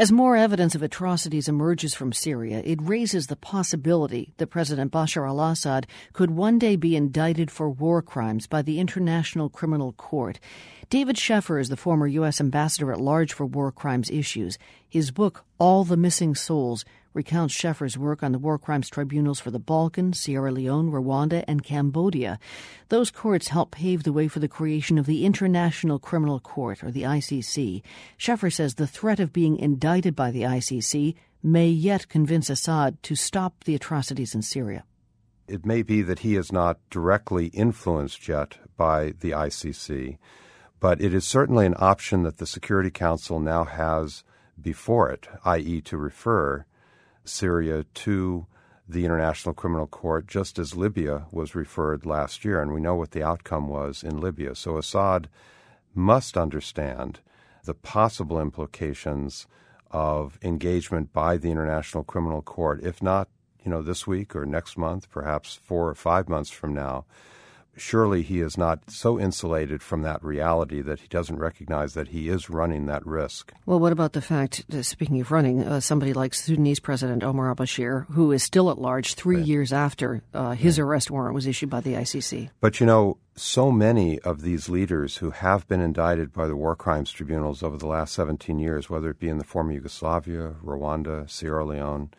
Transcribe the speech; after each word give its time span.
As 0.00 0.10
more 0.10 0.34
evidence 0.34 0.74
of 0.74 0.82
atrocities 0.82 1.46
emerges 1.46 1.92
from 1.92 2.14
Syria, 2.14 2.62
it 2.64 2.80
raises 2.80 3.26
the 3.26 3.36
possibility 3.36 4.32
that 4.38 4.46
President 4.46 4.90
Bashar 4.90 5.28
al 5.28 5.38
Assad 5.42 5.86
could 6.14 6.30
one 6.30 6.58
day 6.58 6.74
be 6.74 6.96
indicted 6.96 7.50
for 7.50 7.68
war 7.68 8.00
crimes 8.00 8.46
by 8.46 8.62
the 8.62 8.80
International 8.80 9.50
Criminal 9.50 9.92
Court. 9.92 10.40
David 10.88 11.18
Scheffer 11.18 11.58
is 11.58 11.68
the 11.68 11.76
former 11.76 12.06
U.S. 12.06 12.40
ambassador 12.40 12.90
at 12.90 12.98
large 12.98 13.34
for 13.34 13.44
war 13.44 13.70
crimes 13.70 14.08
issues. 14.08 14.56
His 14.88 15.10
book, 15.10 15.44
All 15.58 15.84
the 15.84 15.98
Missing 15.98 16.34
Souls, 16.34 16.86
recounts 17.12 17.54
Scheffer's 17.54 17.98
work 17.98 18.22
on 18.22 18.32
the 18.32 18.38
war 18.38 18.58
crimes 18.58 18.88
tribunals 18.88 19.40
for 19.40 19.50
the 19.50 19.58
Balkans, 19.58 20.20
Sierra 20.20 20.52
Leone, 20.52 20.90
Rwanda, 20.90 21.44
and 21.48 21.64
Cambodia. 21.64 22.38
Those 22.88 23.10
courts 23.10 23.48
helped 23.48 23.72
pave 23.72 24.04
the 24.04 24.12
way 24.12 24.28
for 24.28 24.38
the 24.38 24.48
creation 24.48 24.98
of 24.98 25.06
the 25.06 25.24
International 25.24 25.98
Criminal 25.98 26.40
Court, 26.40 26.84
or 26.84 26.90
the 26.90 27.02
ICC. 27.02 27.82
Scheffer 28.16 28.50
says 28.50 28.74
the 28.74 28.86
threat 28.86 29.20
of 29.20 29.32
being 29.32 29.58
indicted 29.58 30.14
by 30.14 30.30
the 30.30 30.42
ICC 30.42 31.14
may 31.42 31.68
yet 31.68 32.08
convince 32.08 32.50
Assad 32.50 33.02
to 33.02 33.14
stop 33.14 33.64
the 33.64 33.74
atrocities 33.74 34.34
in 34.34 34.42
Syria. 34.42 34.84
It 35.48 35.66
may 35.66 35.82
be 35.82 36.02
that 36.02 36.20
he 36.20 36.36
is 36.36 36.52
not 36.52 36.78
directly 36.90 37.46
influenced 37.46 38.28
yet 38.28 38.58
by 38.76 39.14
the 39.18 39.32
ICC, 39.32 40.18
but 40.78 41.00
it 41.00 41.12
is 41.12 41.26
certainly 41.26 41.66
an 41.66 41.74
option 41.78 42.22
that 42.22 42.38
the 42.38 42.46
Security 42.46 42.90
Council 42.90 43.40
now 43.40 43.64
has 43.64 44.22
before 44.60 45.10
it, 45.10 45.26
i.e., 45.44 45.80
to 45.80 45.96
refer 45.96 46.64
Syria 47.24 47.84
to 47.94 48.46
the 48.88 49.04
International 49.04 49.54
Criminal 49.54 49.86
Court, 49.86 50.26
just 50.26 50.58
as 50.58 50.74
Libya 50.74 51.26
was 51.30 51.54
referred 51.54 52.04
last 52.04 52.44
year, 52.44 52.60
and 52.60 52.72
we 52.72 52.80
know 52.80 52.94
what 52.94 53.12
the 53.12 53.22
outcome 53.22 53.68
was 53.68 54.02
in 54.02 54.20
Libya. 54.20 54.54
So 54.54 54.78
Assad 54.78 55.28
must 55.94 56.36
understand 56.36 57.20
the 57.64 57.74
possible 57.74 58.40
implications 58.40 59.46
of 59.90 60.38
engagement 60.42 61.12
by 61.12 61.36
the 61.36 61.50
International 61.50 62.04
Criminal 62.04 62.42
Court, 62.42 62.82
if 62.82 63.02
not, 63.02 63.28
you 63.64 63.70
know, 63.70 63.82
this 63.82 64.06
week 64.06 64.34
or 64.34 64.46
next 64.46 64.76
month, 64.78 65.10
perhaps 65.10 65.54
four 65.54 65.88
or 65.88 65.94
five 65.94 66.28
months 66.28 66.50
from 66.50 66.74
now, 66.74 67.04
surely 67.76 68.22
he 68.22 68.40
is 68.40 68.58
not 68.58 68.90
so 68.90 69.18
insulated 69.18 69.82
from 69.82 70.02
that 70.02 70.22
reality 70.22 70.80
that 70.82 71.00
he 71.00 71.08
doesn't 71.08 71.38
recognize 71.38 71.94
that 71.94 72.08
he 72.08 72.28
is 72.28 72.50
running 72.50 72.86
that 72.86 73.06
risk. 73.06 73.52
Well, 73.66 73.80
what 73.80 73.92
about 73.92 74.12
the 74.12 74.20
fact, 74.20 74.64
that, 74.68 74.84
speaking 74.84 75.20
of 75.20 75.30
running, 75.30 75.64
uh, 75.64 75.80
somebody 75.80 76.12
like 76.12 76.34
Sudanese 76.34 76.80
President 76.80 77.22
Omar 77.22 77.48
al 77.48 77.56
Bashir, 77.56 78.06
who 78.12 78.32
is 78.32 78.42
still 78.42 78.70
at 78.70 78.78
large 78.78 79.14
three 79.14 79.36
right. 79.36 79.46
years 79.46 79.72
after 79.72 80.22
uh, 80.34 80.52
his 80.52 80.78
right. 80.78 80.84
arrest 80.84 81.10
warrant 81.10 81.34
was 81.34 81.46
issued 81.46 81.70
by 81.70 81.80
the 81.80 81.94
ICC? 81.94 82.50
But 82.60 82.80
you 82.80 82.86
know, 82.86 83.18
so 83.36 83.70
many 83.70 84.18
of 84.20 84.42
these 84.42 84.68
leaders 84.68 85.16
who 85.16 85.30
have 85.30 85.66
been 85.66 85.80
indicted 85.80 86.32
by 86.32 86.46
the 86.46 86.56
war 86.56 86.76
crimes 86.76 87.10
tribunals 87.10 87.62
over 87.62 87.76
the 87.76 87.86
last 87.86 88.14
17 88.14 88.58
years, 88.58 88.90
whether 88.90 89.10
it 89.10 89.18
be 89.18 89.28
in 89.28 89.38
the 89.38 89.44
former 89.44 89.72
Yugoslavia, 89.72 90.56
Rwanda, 90.62 91.28
Sierra 91.30 91.64
Leone, 91.64 92.10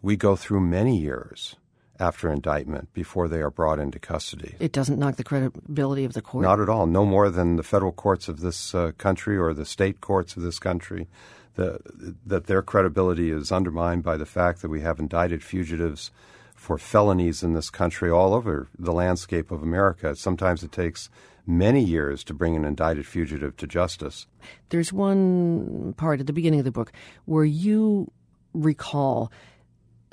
we 0.00 0.16
go 0.16 0.36
through 0.36 0.60
many 0.60 0.96
years 0.98 1.56
after 1.98 2.30
indictment 2.30 2.92
before 2.92 3.28
they 3.28 3.40
are 3.40 3.50
brought 3.50 3.78
into 3.78 3.98
custody. 3.98 4.54
It 4.60 4.72
doesn't 4.72 4.98
knock 4.98 5.16
the 5.16 5.24
credibility 5.24 6.04
of 6.04 6.12
the 6.12 6.22
court? 6.22 6.42
Not 6.42 6.60
at 6.60 6.68
all. 6.68 6.86
No 6.86 7.04
more 7.04 7.30
than 7.30 7.56
the 7.56 7.62
federal 7.62 7.92
courts 7.92 8.28
of 8.28 8.40
this 8.40 8.74
uh, 8.74 8.92
country 8.98 9.36
or 9.36 9.54
the 9.54 9.64
state 9.64 10.00
courts 10.00 10.36
of 10.36 10.42
this 10.42 10.58
country. 10.58 11.08
The, 11.54 11.80
that 12.26 12.48
their 12.48 12.60
credibility 12.60 13.30
is 13.30 13.50
undermined 13.50 14.02
by 14.02 14.18
the 14.18 14.26
fact 14.26 14.60
that 14.60 14.68
we 14.68 14.82
have 14.82 14.98
indicted 14.98 15.42
fugitives 15.42 16.10
for 16.54 16.76
felonies 16.76 17.42
in 17.42 17.54
this 17.54 17.70
country 17.70 18.10
all 18.10 18.34
over 18.34 18.68
the 18.78 18.92
landscape 18.92 19.50
of 19.50 19.62
America. 19.62 20.14
Sometimes 20.16 20.62
it 20.62 20.72
takes 20.72 21.08
many 21.46 21.82
years 21.82 22.24
to 22.24 22.34
bring 22.34 22.56
an 22.56 22.64
indicted 22.64 23.06
fugitive 23.06 23.56
to 23.56 23.66
justice. 23.66 24.26
There's 24.70 24.92
one 24.92 25.94
part 25.96 26.20
at 26.20 26.26
the 26.26 26.32
beginning 26.32 26.60
of 26.60 26.64
the 26.64 26.72
book 26.72 26.92
where 27.24 27.44
you 27.44 28.10
recall 28.52 29.30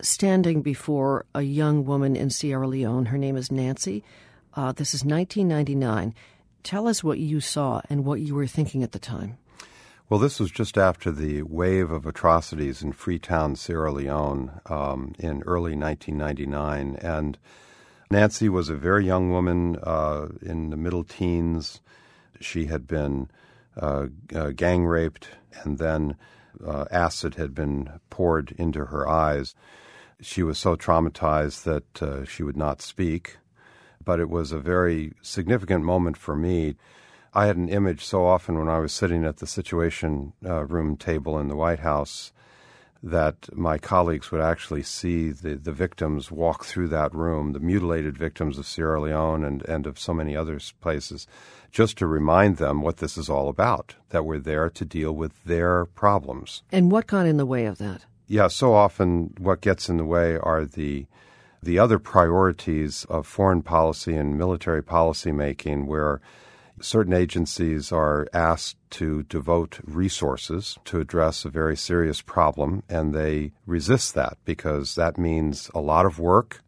standing 0.00 0.62
before 0.62 1.26
a 1.34 1.42
young 1.42 1.84
woman 1.84 2.16
in 2.16 2.30
Sierra 2.30 2.66
Leone. 2.66 3.06
Her 3.06 3.18
name 3.18 3.36
is 3.36 3.52
Nancy. 3.52 4.02
Uh, 4.54 4.72
this 4.72 4.94
is 4.94 5.04
1999. 5.04 6.14
Tell 6.62 6.86
us 6.86 7.02
what 7.02 7.18
you 7.18 7.40
saw 7.40 7.80
and 7.90 8.04
what 8.04 8.20
you 8.20 8.34
were 8.34 8.46
thinking 8.46 8.82
at 8.82 8.92
the 8.92 8.98
time. 8.98 9.38
Well, 10.08 10.20
this 10.20 10.38
was 10.38 10.50
just 10.50 10.76
after 10.76 11.10
the 11.10 11.42
wave 11.42 11.90
of 11.90 12.06
atrocities 12.06 12.82
in 12.82 12.92
Freetown, 12.92 13.56
Sierra 13.56 13.90
Leone, 13.90 14.60
um, 14.66 15.14
in 15.18 15.42
early 15.44 15.74
1999. 15.74 16.96
And 16.96 17.38
Nancy 18.10 18.50
was 18.50 18.68
a 18.68 18.74
very 18.74 19.06
young 19.06 19.30
woman 19.30 19.78
uh, 19.82 20.28
in 20.42 20.68
the 20.68 20.76
middle 20.76 21.02
teens. 21.02 21.80
She 22.40 22.66
had 22.66 22.86
been 22.86 23.30
uh, 23.80 24.08
uh, 24.34 24.50
gang 24.50 24.84
raped, 24.84 25.28
and 25.62 25.78
then 25.78 26.16
uh, 26.64 26.84
acid 26.90 27.34
had 27.36 27.54
been 27.54 28.00
poured 28.10 28.52
into 28.58 28.86
her 28.86 29.08
eyes 29.08 29.54
she 30.22 30.42
was 30.42 30.56
so 30.56 30.76
traumatized 30.76 31.64
that 31.64 32.02
uh, 32.02 32.24
she 32.24 32.42
would 32.42 32.56
not 32.56 32.80
speak. 32.80 33.38
But 34.04 34.20
it 34.20 34.30
was 34.30 34.50
a 34.50 34.58
very 34.58 35.12
significant 35.20 35.84
moment 35.84 36.16
for 36.16 36.34
me. 36.34 36.76
I 37.34 37.46
had 37.46 37.56
an 37.56 37.68
image 37.68 38.04
so 38.04 38.26
often 38.26 38.58
when 38.58 38.68
I 38.68 38.78
was 38.78 38.92
sitting 38.92 39.24
at 39.24 39.38
the 39.38 39.46
Situation 39.46 40.32
uh, 40.44 40.64
Room 40.64 40.96
table 40.96 41.38
in 41.38 41.48
the 41.48 41.56
White 41.56 41.80
House 41.80 42.32
that 43.02 43.48
my 43.52 43.78
colleagues 43.78 44.30
would 44.30 44.40
actually 44.40 44.82
see 44.82 45.30
the, 45.30 45.56
the 45.56 45.72
victims 45.72 46.30
walk 46.30 46.64
through 46.64 46.88
that 46.88 47.12
room, 47.14 47.52
the 47.52 47.60
mutilated 47.60 48.16
victims 48.16 48.58
of 48.58 48.66
Sierra 48.66 49.00
Leone 49.00 49.44
and, 49.44 49.62
and 49.68 49.86
of 49.86 49.98
so 49.98 50.14
many 50.14 50.36
other 50.36 50.60
places, 50.80 51.26
just 51.70 51.98
to 51.98 52.06
remind 52.06 52.58
them 52.58 52.80
what 52.82 52.98
this 52.98 53.16
is 53.18 53.28
all 53.28 53.48
about, 53.48 53.96
that 54.10 54.24
we're 54.24 54.38
there 54.38 54.70
to 54.70 54.84
deal 54.84 55.12
with 55.12 55.42
their 55.44 55.84
problems. 55.86 56.62
And 56.70 56.92
what 56.92 57.06
got 57.06 57.26
in 57.26 57.38
the 57.38 57.46
way 57.46 57.66
of 57.66 57.78
that? 57.78 58.04
yeah, 58.32 58.48
so 58.48 58.72
often 58.72 59.34
what 59.36 59.60
gets 59.60 59.90
in 59.90 59.98
the 59.98 60.06
way 60.06 60.38
are 60.38 60.64
the 60.64 61.06
the 61.62 61.78
other 61.78 61.98
priorities 61.98 63.04
of 63.10 63.26
foreign 63.26 63.62
policy 63.62 64.16
and 64.16 64.38
military 64.38 64.82
policy 64.82 65.30
making, 65.30 65.86
where 65.86 66.20
certain 66.82 67.12
agencies 67.12 67.92
are 67.92 68.26
asked 68.32 68.76
to 68.90 69.22
devote 69.24 69.80
resources 69.84 70.78
to 70.84 71.00
address 71.00 71.44
a 71.44 71.50
very 71.50 71.76
serious 71.76 72.20
problem, 72.20 72.82
and 72.88 73.14
they 73.14 73.52
resist 73.66 74.14
that 74.14 74.36
because 74.44 74.94
that 74.96 75.16
means 75.16 75.70
a 75.74 75.80
lot 75.80 76.04
of 76.04 76.18
work, 76.18 76.62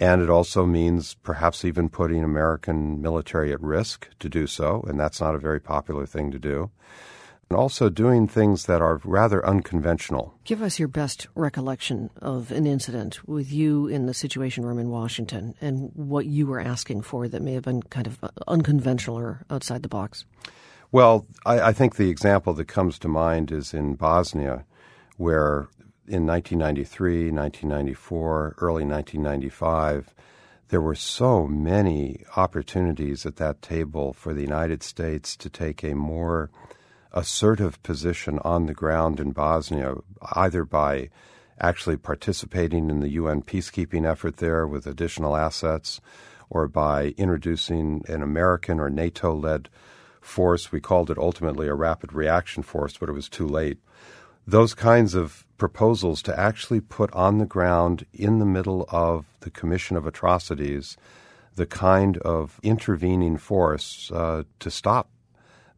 and 0.00 0.22
it 0.22 0.30
also 0.30 0.66
means 0.66 1.14
perhaps 1.22 1.64
even 1.64 1.88
putting 1.88 2.24
American 2.24 3.00
military 3.00 3.52
at 3.52 3.60
risk 3.60 4.08
to 4.18 4.28
do 4.28 4.46
so, 4.46 4.84
and 4.88 4.98
that's 4.98 5.20
not 5.20 5.34
a 5.34 5.38
very 5.38 5.60
popular 5.60 6.06
thing 6.06 6.30
to 6.30 6.38
do 6.38 6.70
and 7.50 7.58
also 7.58 7.88
doing 7.88 8.26
things 8.26 8.66
that 8.66 8.80
are 8.80 9.00
rather 9.04 9.44
unconventional. 9.46 10.34
Give 10.44 10.62
us 10.62 10.78
your 10.78 10.88
best 10.88 11.26
recollection 11.34 12.10
of 12.20 12.50
an 12.50 12.66
incident 12.66 13.26
with 13.28 13.52
you 13.52 13.86
in 13.86 14.06
the 14.06 14.14
Situation 14.14 14.64
Room 14.64 14.78
in 14.78 14.90
Washington 14.90 15.54
and 15.60 15.90
what 15.94 16.26
you 16.26 16.46
were 16.46 16.60
asking 16.60 17.02
for 17.02 17.28
that 17.28 17.42
may 17.42 17.52
have 17.52 17.64
been 17.64 17.82
kind 17.82 18.06
of 18.06 18.18
unconventional 18.48 19.18
or 19.18 19.44
outside 19.50 19.82
the 19.82 19.88
box. 19.88 20.24
Well, 20.92 21.26
I, 21.44 21.60
I 21.60 21.72
think 21.72 21.96
the 21.96 22.10
example 22.10 22.52
that 22.54 22.68
comes 22.68 22.98
to 23.00 23.08
mind 23.08 23.50
is 23.50 23.74
in 23.74 23.94
Bosnia, 23.94 24.64
where 25.16 25.68
in 26.06 26.26
1993, 26.26 27.30
1994, 27.30 28.56
early 28.58 28.84
1995, 28.84 30.14
there 30.68 30.80
were 30.80 30.94
so 30.94 31.46
many 31.46 32.24
opportunities 32.36 33.26
at 33.26 33.36
that 33.36 33.62
table 33.62 34.12
for 34.12 34.34
the 34.34 34.42
United 34.42 34.82
States 34.82 35.36
to 35.36 35.48
take 35.48 35.82
a 35.82 35.94
more 35.94 36.50
assertive 37.14 37.82
position 37.82 38.38
on 38.40 38.66
the 38.66 38.74
ground 38.74 39.18
in 39.20 39.30
Bosnia, 39.30 39.94
either 40.32 40.64
by 40.64 41.08
actually 41.58 41.96
participating 41.96 42.90
in 42.90 43.00
the 43.00 43.10
UN 43.10 43.40
peacekeeping 43.40 44.04
effort 44.04 44.36
there 44.36 44.66
with 44.66 44.86
additional 44.86 45.36
assets 45.36 46.00
or 46.50 46.68
by 46.68 47.14
introducing 47.16 48.04
an 48.08 48.22
American 48.22 48.78
or 48.78 48.90
NATO 48.90 49.34
led 49.34 49.68
force. 50.20 50.72
We 50.72 50.80
called 50.80 51.10
it 51.10 51.18
ultimately 51.18 51.68
a 51.68 51.74
rapid 51.74 52.12
reaction 52.12 52.62
force, 52.62 52.96
but 52.98 53.08
it 53.08 53.12
was 53.12 53.28
too 53.28 53.46
late. 53.46 53.78
Those 54.46 54.74
kinds 54.74 55.14
of 55.14 55.46
proposals 55.56 56.20
to 56.22 56.38
actually 56.38 56.80
put 56.80 57.12
on 57.12 57.38
the 57.38 57.46
ground 57.46 58.04
in 58.12 58.40
the 58.40 58.44
middle 58.44 58.86
of 58.90 59.26
the 59.40 59.50
commission 59.50 59.96
of 59.96 60.06
atrocities 60.06 60.96
the 61.56 61.66
kind 61.66 62.18
of 62.18 62.58
intervening 62.62 63.36
force 63.36 64.10
uh, 64.12 64.42
to 64.58 64.70
stop 64.70 65.08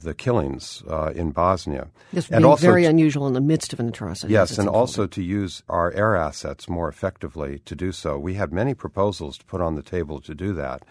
the 0.00 0.14
killings 0.14 0.82
uh, 0.88 1.12
in 1.14 1.30
Bosnia. 1.30 1.88
This 2.12 2.30
and 2.30 2.44
also 2.44 2.66
very 2.66 2.84
unusual 2.84 3.26
in 3.26 3.32
the 3.32 3.40
midst 3.40 3.72
of 3.72 3.80
an 3.80 3.88
atrocity. 3.88 4.32
Yes, 4.32 4.58
and 4.58 4.68
also 4.68 5.06
to 5.06 5.22
use 5.22 5.62
our 5.68 5.92
air 5.92 6.16
assets 6.16 6.68
more 6.68 6.88
effectively 6.88 7.60
to 7.64 7.74
do 7.74 7.92
so. 7.92 8.18
We 8.18 8.34
had 8.34 8.52
many 8.52 8.74
proposals 8.74 9.38
to 9.38 9.44
put 9.44 9.60
on 9.60 9.74
the 9.74 9.82
table 9.82 10.20
to 10.20 10.34
do 10.34 10.52
that, 10.54 10.84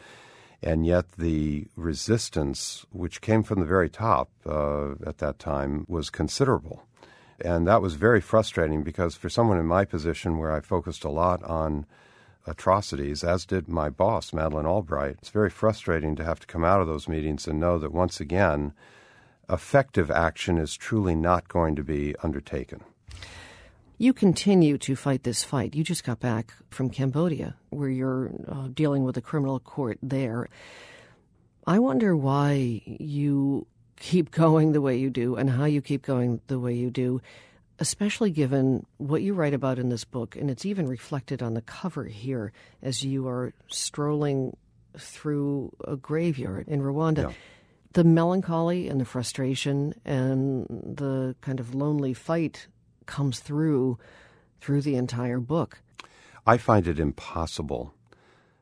and 0.62 0.86
yet 0.86 1.14
the 1.14 1.68
resistance, 1.76 2.86
which 2.92 3.22
came 3.22 3.44
from 3.44 3.60
the 3.60 3.66
very 3.66 3.90
top 3.90 4.30
uh, 4.46 4.92
at 5.06 5.20
that 5.20 5.40
time, 5.40 5.86
was 5.88 6.10
considerable. 6.10 6.84
And 7.42 7.68
that 7.68 7.82
was 7.82 7.96
very 7.96 8.22
frustrating 8.22 8.84
because 8.84 9.16
for 9.16 9.30
someone 9.30 9.58
in 9.58 9.66
my 9.66 9.86
position 9.86 10.38
where 10.38 10.52
I 10.52 10.62
focused 10.62 11.04
a 11.04 11.10
lot 11.10 11.44
on 11.44 11.86
atrocities, 12.46 13.24
as 13.24 13.46
did 13.46 13.68
my 13.68 13.90
boss, 13.90 14.34
Madeleine 14.34 14.66
Albright. 14.66 15.18
It's 15.20 15.30
very 15.30 15.50
frustrating 15.50 16.16
to 16.16 16.24
have 16.24 16.40
to 16.42 16.48
come 16.48 16.64
out 16.64 16.82
of 16.82 16.88
those 16.88 17.08
meetings 17.08 17.48
and 17.48 17.60
know 17.60 17.80
that 17.80 17.94
once 17.94 18.20
again, 18.20 18.74
effective 19.50 20.12
action 20.12 20.58
is 20.58 20.76
truly 20.76 21.16
not 21.16 21.48
going 21.48 21.76
to 21.76 21.84
be 21.84 22.16
undertaken. 22.24 22.82
You 23.98 24.14
continue 24.14 24.78
to 24.80 24.96
fight 24.96 25.24
this 25.24 25.44
fight. 25.44 25.76
You 25.76 25.84
just 25.84 26.04
got 26.04 26.20
back 26.20 26.54
from 26.70 26.90
Cambodia, 26.90 27.56
where 27.70 27.90
you're 27.90 28.32
uh, 28.48 28.68
dealing 28.74 29.04
with 29.04 29.16
a 29.18 29.22
criminal 29.22 29.60
court 29.60 30.00
there. 30.02 30.50
I 31.66 31.80
wonder 31.80 32.18
why 32.18 32.82
you 32.86 33.68
keep 33.98 34.32
going 34.44 34.72
the 34.74 34.82
way 34.82 34.98
you 34.98 35.10
do 35.10 35.36
and 35.36 35.50
how 35.50 35.66
you 35.66 35.82
keep 35.82 36.02
going 36.02 36.42
the 36.48 36.60
way 36.60 36.74
you 36.74 36.90
do, 36.90 37.22
especially 37.80 38.32
given 38.32 38.86
what 38.98 39.22
you 39.22 39.34
write 39.34 39.54
about 39.54 39.80
in 39.80 39.90
this 39.90 40.06
book. 40.06 40.36
And 40.36 40.50
it's 40.50 40.66
even 40.66 40.88
reflected 40.88 41.42
on 41.42 41.54
the 41.54 41.62
cover 41.62 42.06
here 42.06 42.52
as 42.82 43.04
you 43.04 43.28
are 43.28 43.54
strolling 43.68 44.56
through 44.98 45.72
a 45.86 45.96
graveyard 45.96 46.68
in 46.68 46.82
Rwanda. 46.82 47.30
Yeah. 47.30 47.34
The 47.94 48.04
melancholy 48.04 48.88
and 48.88 49.00
the 49.00 49.06
frustration 49.06 49.94
and 50.06 50.66
the 50.70 51.36
kind 51.42 51.60
of 51.60 51.76
lonely 51.76 52.14
fight 52.14 52.68
comes 53.06 53.40
through 53.40 53.98
through 54.62 54.82
the 54.82 54.96
entire 54.96 55.40
book. 55.40 55.80
I 56.48 56.58
find 56.58 56.88
it 56.88 57.00
impossible 57.00 57.94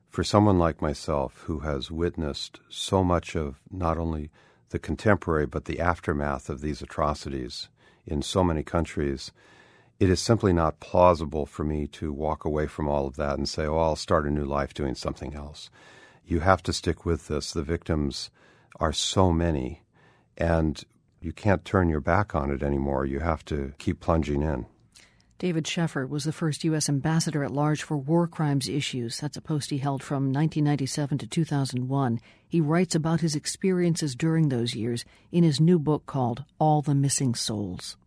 for 0.10 0.24
someone 0.24 0.60
like 0.60 0.82
myself 0.82 1.44
who 1.46 1.60
has 1.60 1.92
witnessed 1.92 2.60
so 2.70 3.04
much 3.04 3.36
of 3.36 3.62
not 3.70 3.98
only 3.98 4.30
the 4.70 4.80
contemporary 4.80 5.46
but 5.46 5.66
the 5.66 5.80
aftermath 5.80 6.50
of 6.50 6.62
these 6.62 6.82
atrocities 6.82 7.70
in 8.06 8.22
so 8.22 8.44
many 8.44 8.64
countries, 8.64 9.32
it 10.00 10.10
is 10.10 10.20
simply 10.20 10.52
not 10.52 10.80
plausible 10.80 11.46
for 11.46 11.64
me 11.64 11.86
to 11.88 12.12
walk 12.12 12.44
away 12.44 12.68
from 12.68 12.88
all 12.88 13.06
of 13.06 13.16
that 13.18 13.38
and 13.38 13.48
say, 13.48 13.66
oh, 13.66 13.78
I'll 13.78 13.96
start 13.96 14.26
a 14.26 14.32
new 14.32 14.46
life 14.46 14.74
doing 14.74 14.96
something 14.96 15.36
else. 15.36 15.70
You 16.26 16.40
have 16.40 16.64
to 16.64 16.74
stick 16.74 17.06
with 17.06 17.28
this. 17.28 17.52
The 17.52 17.62
victims 17.62 18.32
are 18.80 18.94
so 18.94 19.32
many, 19.32 19.84
and 20.38 20.84
you 21.20 21.32
can't 21.32 21.64
turn 21.64 21.90
your 21.90 22.00
back 22.00 22.34
on 22.34 22.50
it 22.50 22.64
anymore. 22.64 23.06
You 23.06 23.20
have 23.20 23.46
to 23.46 23.74
keep 23.78 24.00
plunging 24.00 24.42
in. 24.42 24.66
David 25.42 25.66
Scheffer 25.66 26.06
was 26.06 26.24
the 26.24 26.32
first 26.32 26.64
U.S. 26.66 26.88
ambassador 26.88 27.44
at 27.44 27.50
large 27.50 27.82
for 27.82 27.98
war 27.98 28.28
crimes 28.28 28.70
issues. 28.70 29.20
That's 29.20 29.38
a 29.38 29.42
post 29.42 29.72
he 29.72 29.80
held 29.80 30.04
from 30.04 30.26
1997 30.26 31.18
to 31.18 31.26
2001. 31.26 32.20
He 32.48 32.62
writes 32.62 32.94
about 32.94 33.22
his 33.22 33.36
experiences 33.36 34.14
during 34.14 34.50
those 34.50 34.76
years 34.76 35.04
in 35.32 35.44
his 35.44 35.60
new 35.60 35.80
book 35.80 36.06
called 36.06 36.44
All 36.60 36.84
the 36.84 36.94
Missing 36.94 37.34
Souls. 37.34 37.98